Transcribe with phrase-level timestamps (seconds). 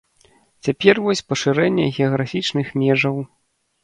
[0.67, 3.21] Цяпер вось пашырэнне геаграфічных межаў.